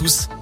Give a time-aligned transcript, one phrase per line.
[0.00, 0.39] tous.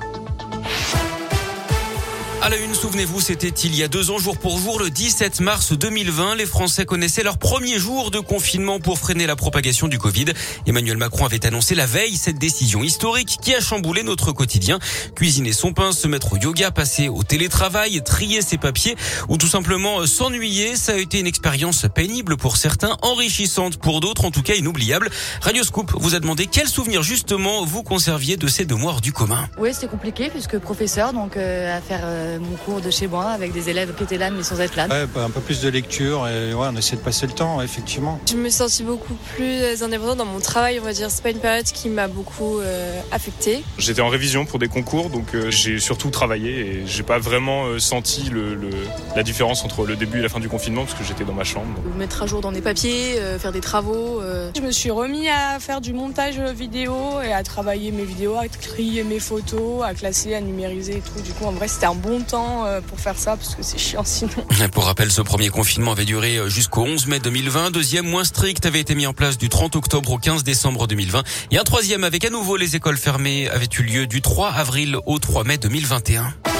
[2.41, 5.41] À la une, souvenez-vous, c'était il y a deux ans, jour pour jour, le 17
[5.41, 6.37] mars 2020.
[6.37, 10.27] Les Français connaissaient leur premier jour de confinement pour freiner la propagation du Covid.
[10.65, 14.79] Emmanuel Macron avait annoncé la veille cette décision historique qui a chamboulé notre quotidien.
[15.17, 18.95] Cuisiner son pain, se mettre au yoga, passer au télétravail, trier ses papiers
[19.29, 20.77] ou tout simplement s'ennuyer.
[20.77, 25.11] Ça a été une expérience pénible pour certains, enrichissante pour d'autres, en tout cas inoubliable.
[25.41, 29.13] Radio Scoop vous a demandé quel souvenir justement vous conserviez de ces deux mois du
[29.13, 29.49] commun.
[29.59, 33.27] Oui, c'était compliqué puisque professeur, donc euh, à faire euh, mon cours de chez moi
[33.27, 34.87] avec des élèves qui étaient là mais sans être là.
[34.89, 37.61] Ouais, bah, un peu plus de lecture et ouais, on essaie de passer le temps,
[37.63, 38.21] effectivement.
[38.29, 41.11] Je me sens beaucoup plus indépendante dans mon travail, on va dire.
[41.11, 43.63] C'est pas une période qui m'a beaucoup euh, affectée.
[43.79, 47.67] J'étais en révision pour des concours, donc euh, j'ai surtout travaillé et j'ai pas vraiment
[47.67, 48.71] euh, senti le, le,
[49.17, 51.45] la différence entre le début et la fin du confinement parce que j'étais dans ma
[51.45, 51.67] chambre.
[51.85, 51.95] Donc.
[51.97, 54.21] Mettre à jour dans des papiers, euh, faire des travaux.
[54.21, 54.51] euh.
[54.57, 58.49] Je me suis remis à faire du montage vidéo et à travailler mes vidéos, à
[58.49, 61.21] trier mes photos, à classer, à numériser et tout.
[61.23, 64.05] Du coup, en vrai, c'était un bon euh, pour faire ça parce que c'est chiant
[64.05, 64.31] sinon.
[64.73, 67.71] Pour rappel, ce premier confinement avait duré jusqu'au 11 mai 2020.
[67.71, 71.23] Deuxième, moins strict, avait été mis en place du 30 octobre au 15 décembre 2020.
[71.51, 74.97] Et un troisième, avec à nouveau les écoles fermées, avait eu lieu du 3 avril
[75.07, 76.58] au 3 mai 2021.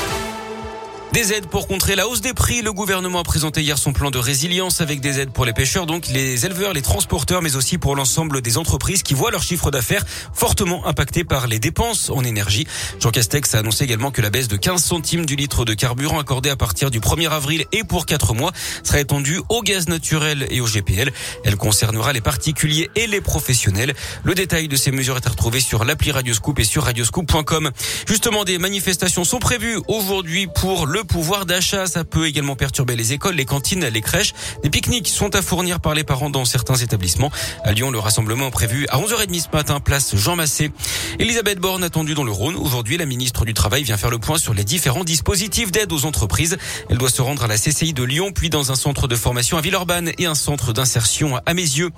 [1.13, 2.61] Des aides pour contrer la hausse des prix.
[2.61, 5.87] Le gouvernement a présenté hier son plan de résilience avec des aides pour les pêcheurs,
[5.87, 9.71] donc les éleveurs, les transporteurs, mais aussi pour l'ensemble des entreprises qui voient leur chiffre
[9.71, 12.67] d'affaires fortement impacté par les dépenses en énergie.
[13.01, 16.19] Jean Castex a annoncé également que la baisse de 15 centimes du litre de carburant
[16.19, 18.53] accordée à partir du 1er avril et pour 4 mois
[18.85, 21.11] sera étendue au gaz naturel et au GPL.
[21.43, 23.95] Elle concernera les particuliers et les professionnels.
[24.25, 27.71] Le détail de ces mesures est à retrouver sur l'appli Radioscoop et sur radioscoop.com.
[28.07, 31.87] Justement, des manifestations sont prévues aujourd'hui pour le pouvoir d'achat.
[31.87, 34.35] Ça peut également perturber les écoles, les cantines, les crèches.
[34.63, 37.31] Des pique-niques sont à fournir par les parents dans certains établissements.
[37.65, 40.71] À Lyon, le rassemblement prévu à 11h30 ce matin, place Jean Massé.
[41.19, 42.57] Elisabeth Borne attendue dans le Rhône.
[42.57, 46.05] Aujourd'hui, la ministre du Travail vient faire le point sur les différents dispositifs d'aide aux
[46.05, 46.57] entreprises.
[46.91, 49.57] Elle doit se rendre à la CCI de Lyon, puis dans un centre de formation
[49.57, 51.91] à Villeurbanne et un centre d'insertion à mes yeux.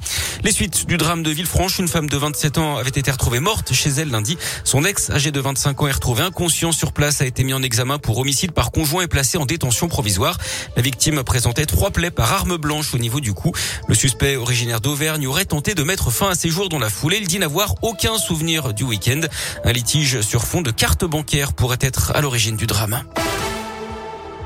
[0.45, 3.73] Les suites du drame de Villefranche, une femme de 27 ans avait été retrouvée morte
[3.73, 4.39] chez elle lundi.
[4.65, 7.63] Son ex, âgé de 25 ans, est retrouvé inconscient sur place, a été mis en
[7.63, 10.39] examen pour homicide par conjoint est placé en détention provisoire.
[10.75, 13.53] La victime présentait trois plaies par arme blanche au niveau du cou.
[13.89, 17.19] Le suspect originaire d'Auvergne aurait tenté de mettre fin à ses jours dans la foulée.
[17.21, 19.21] Il dit n'avoir aucun souvenir du week-end.
[19.65, 23.03] Un litige sur fond de carte bancaire pourrait être à l'origine du drame.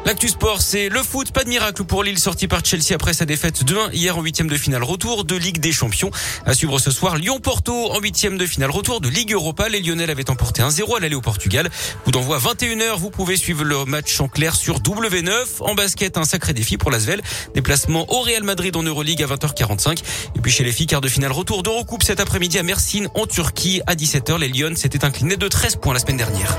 [0.04, 1.32] L'actu sport, c'est le foot.
[1.32, 4.48] Pas de miracle pour Lille sorti par Chelsea après sa défaite 2-1 hier en huitième
[4.48, 6.10] de finale retour de Ligue des Champions.
[6.44, 9.70] À suivre ce soir, Lyon-Porto en huitième de finale retour de Ligue Europa.
[9.70, 11.70] Les Lyonnais avaient emporté 1-0 à l'aller au Portugal.
[12.04, 12.98] Coup d'envoi 21h.
[12.98, 15.60] Vous pouvez suivre le match en clair sur W9.
[15.60, 17.22] En basket, un sacré défi pour l'Asvel.
[17.54, 20.02] Déplacement au Real Madrid en Euroleague à 20h45.
[20.36, 23.24] Et puis chez les filles, quart de finale retour d'Eurocoupe cet après-midi à Mersin en
[23.24, 24.38] Turquie à 17h.
[24.38, 26.58] Les Lyonnes s'étaient inclinés de 13 points la semaine dernière.